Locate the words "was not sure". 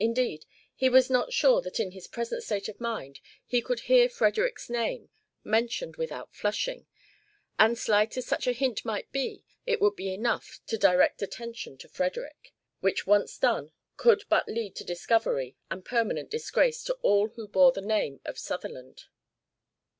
0.88-1.60